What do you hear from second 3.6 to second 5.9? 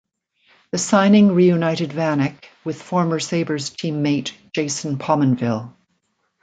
teammate Jason Pominville.